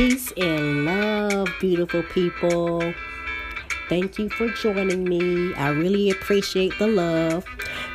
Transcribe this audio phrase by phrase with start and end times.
[0.00, 2.94] Peace and love, beautiful people.
[3.90, 5.52] Thank you for joining me.
[5.56, 7.44] I really appreciate the love.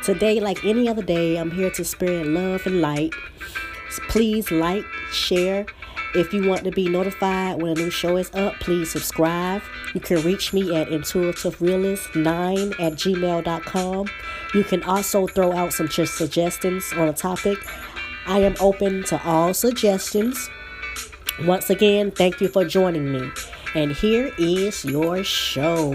[0.04, 3.12] Today, like any other day, I'm here to spread love and light.
[4.08, 5.66] Please like, share.
[6.14, 9.62] If you want to be notified when a new show is up, please subscribe.
[9.92, 14.06] You can reach me at intuitiverealist9 at gmail.com.
[14.54, 17.58] You can also throw out some suggestions on a topic.
[18.28, 20.48] I am open to all suggestions.
[21.44, 23.30] Once again, thank you for joining me.
[23.74, 25.92] And here is your show.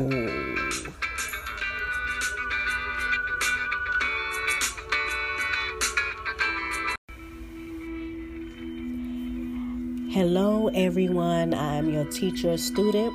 [10.11, 11.55] Hello, everyone.
[11.55, 13.11] I'm your teacher, student,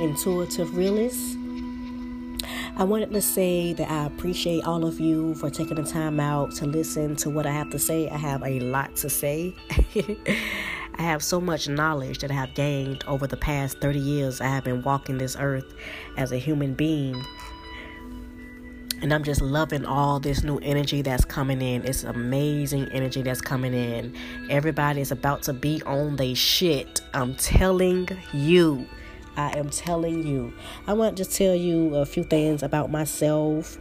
[0.00, 1.38] intuitive realist.
[2.76, 6.52] I wanted to say that I appreciate all of you for taking the time out
[6.56, 8.10] to listen to what I have to say.
[8.10, 9.54] I have a lot to say.
[11.00, 14.48] I have so much knowledge that I have gained over the past 30 years I
[14.48, 15.72] have been walking this earth
[16.18, 17.24] as a human being.
[19.00, 21.86] And I'm just loving all this new energy that's coming in.
[21.86, 24.14] It's amazing energy that's coming in.
[24.50, 27.00] Everybody is about to be on their shit.
[27.14, 28.86] I'm telling you.
[29.38, 30.52] I am telling you.
[30.86, 33.78] I want to tell you a few things about myself.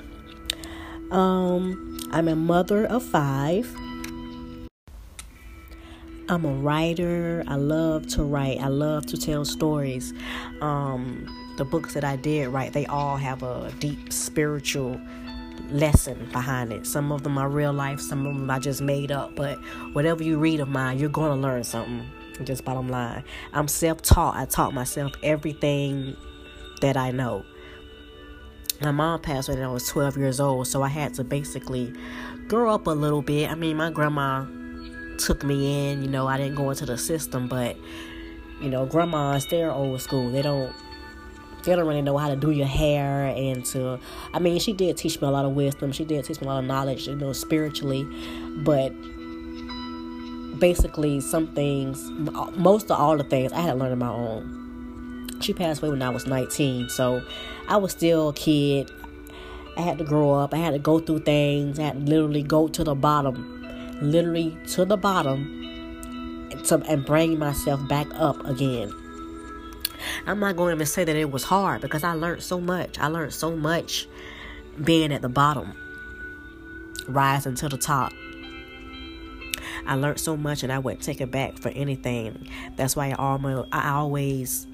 [1.12, 3.76] Um, I'm a mother of five.
[6.30, 7.44] I'm a writer.
[7.48, 8.60] I love to write.
[8.60, 10.14] I love to tell stories.
[10.62, 11.26] Um,
[11.58, 15.02] the books that I did write, they all have a deep spiritual
[15.72, 16.86] lesson behind it.
[16.86, 19.36] Some of them are real life, some of them I just made up.
[19.36, 19.58] But
[19.94, 22.08] whatever you read of mine, you're going to learn something.
[22.44, 23.24] Just bottom line.
[23.52, 24.36] I'm self taught.
[24.36, 26.16] I taught myself everything
[26.82, 27.44] that I know.
[28.82, 31.92] My mom passed away when I was 12 years old, so I had to basically
[32.48, 33.50] grow up a little bit.
[33.50, 34.46] I mean, my grandma
[35.20, 36.02] took me in.
[36.02, 37.78] You know, I didn't go into the system, but
[38.62, 40.30] you know, grandmas they're old school.
[40.32, 40.74] They don't
[41.64, 44.00] they don't really know how to do your hair and to
[44.34, 45.92] I mean, she did teach me a lot of wisdom.
[45.92, 48.04] She did teach me a lot of knowledge, you know, spiritually,
[48.64, 48.90] but
[50.60, 52.10] basically some things
[52.58, 55.40] most of all the things I had to learn on my own.
[55.42, 57.24] She passed away when I was 19, so
[57.70, 58.92] I was still a kid.
[59.78, 60.54] I had to grow up.
[60.54, 61.80] I had to go through things.
[61.80, 63.59] I had to literally go to the bottom
[64.02, 68.92] literally to the bottom to, and bring myself back up again.
[70.26, 73.00] I'm not going to say that it was hard because I learned so much.
[73.00, 74.08] I learned so much
[74.82, 75.74] being at the bottom,
[77.08, 78.14] rising to the top.
[79.86, 82.48] I learned so much and I wouldn't take it back for anything.
[82.76, 84.68] That's why I almost I always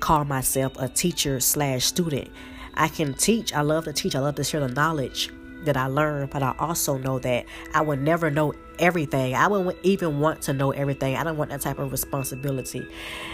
[0.00, 2.28] call myself a teacher slash student.
[2.74, 3.54] I can teach.
[3.54, 4.14] I love to teach.
[4.14, 5.30] I love to share the knowledge
[5.64, 9.34] that I learned, but I also know that I would never know everything.
[9.34, 11.16] I wouldn't even want to know everything.
[11.16, 12.86] I don't want that type of responsibility.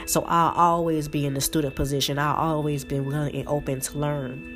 [0.06, 2.18] So I'll always be in the student position.
[2.18, 4.48] I'll always be willing and open to learn.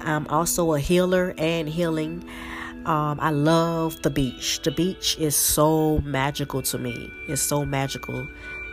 [0.00, 2.24] I'm also a healer and healing.
[2.86, 4.60] Um, I love the beach.
[4.62, 7.12] The beach is so magical to me.
[7.28, 8.26] It's so magical,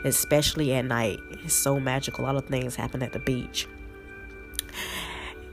[0.03, 1.19] especially at night.
[1.43, 2.25] It's so magical.
[2.25, 3.67] A lot of things happen at the beach.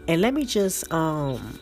[0.09, 1.59] And let me just um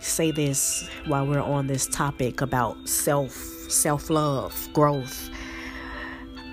[0.00, 5.30] say this while we're on this topic about self self-love, growth.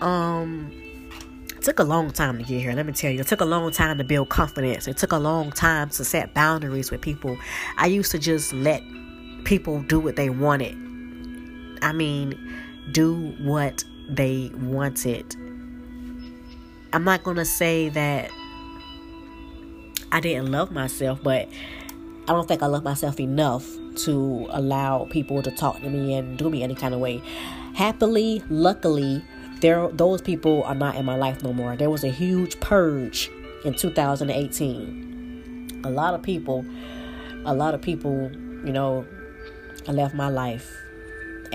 [0.02, 0.72] Um
[1.50, 2.74] it took a long time to get here.
[2.74, 4.88] Let me tell you, it took a long time to build confidence.
[4.88, 7.38] It took a long time to set boundaries with people.
[7.78, 8.84] I used to just let
[9.46, 10.76] people do what they wanted.
[11.82, 12.38] I mean,
[12.92, 15.36] do what they wanted.
[16.94, 18.30] I'm not going to say that
[20.12, 21.48] I didn't love myself, but
[22.28, 23.68] I don't think I love myself enough
[23.98, 27.22] to allow people to talk to me and do me any kind of way.
[27.76, 29.24] Happily, luckily,
[29.62, 31.76] there those people are not in my life no more.
[31.76, 33.30] There was a huge purge
[33.64, 35.82] in 2018.
[35.84, 36.66] A lot of people,
[37.46, 38.32] a lot of people,
[38.64, 39.06] you know,
[39.88, 40.85] left my life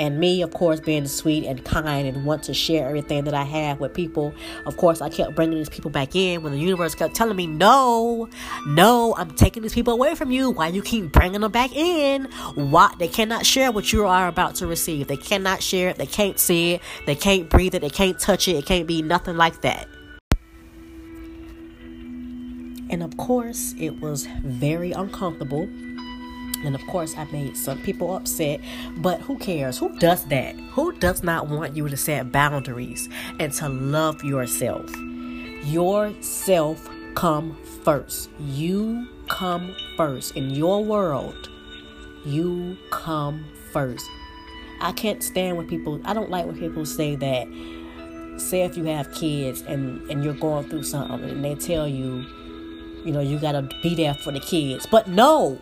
[0.01, 3.43] and me, of course, being sweet and kind and want to share everything that I
[3.43, 4.35] have with people.
[4.65, 7.47] Of course, I kept bringing these people back in when the universe kept telling me,
[7.47, 8.27] no,
[8.67, 10.53] no, I'm taking these people away from you.
[10.53, 12.25] Why you keep bringing them back in?
[12.55, 15.07] Why they cannot share what you are about to receive.
[15.07, 15.97] They cannot share it.
[15.97, 16.83] They can't see it.
[17.05, 17.81] They can't breathe it.
[17.81, 18.57] They can't touch it.
[18.57, 19.87] It can't be nothing like that.
[22.89, 25.69] And of course, it was very uncomfortable
[26.65, 28.61] and of course, I made some people upset,
[28.99, 29.79] but who cares?
[29.79, 30.55] Who does that?
[30.73, 33.09] Who does not want you to set boundaries
[33.39, 34.91] and to love yourself?
[35.65, 38.31] Yourself come first.
[38.39, 40.37] You come first.
[40.37, 41.49] In your world,
[42.25, 44.05] you come first.
[44.81, 47.47] I can't stand when people, I don't like when people say that
[48.41, 52.25] say if you have kids and and you're going through something and they tell you
[53.05, 55.61] you know you got to be there for the kids but no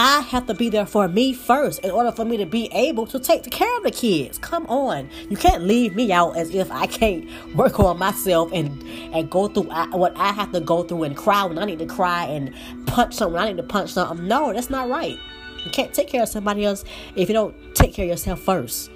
[0.00, 3.04] I have to be there for me first in order for me to be able
[3.08, 4.38] to take care of the kids.
[4.38, 5.10] Come on.
[5.28, 8.80] You can't leave me out as if I can't work on myself and
[9.12, 11.86] and go through what I have to go through and cry when I need to
[11.86, 12.54] cry and
[12.86, 14.28] punch something I need to punch something.
[14.28, 15.18] No, that's not right.
[15.64, 16.84] You can't take care of somebody else
[17.16, 18.92] if you don't take care of yourself first.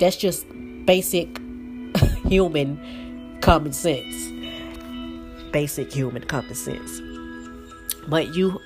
[0.00, 0.46] That's just
[0.84, 1.38] basic
[2.26, 4.32] human common sense.
[5.52, 7.00] Basic human common sense.
[8.08, 8.58] But you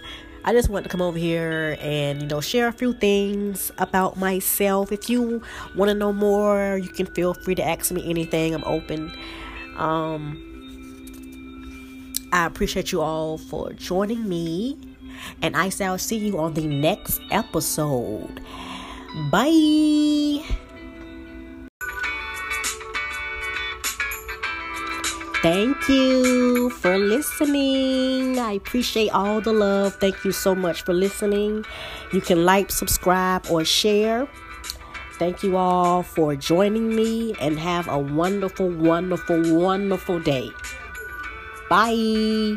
[0.44, 4.19] I just want to come over here and you know share a few things about
[4.19, 4.93] myself.
[4.93, 5.43] If you
[5.75, 8.55] want to know more, you can feel free to ask me anything.
[8.55, 9.11] I'm open.
[9.76, 10.52] Um,
[12.32, 14.76] I appreciate you all for joining me,
[15.41, 18.41] and I shall see you on the next episode.
[19.31, 20.24] Bye.
[25.44, 28.38] Thank you for listening.
[28.38, 29.94] I appreciate all the love.
[29.96, 31.67] Thank you so much for listening.
[32.14, 34.26] You can like, subscribe, or share.
[35.19, 40.49] Thank you all for joining me and have a wonderful, wonderful, wonderful day.
[41.69, 42.56] Bye.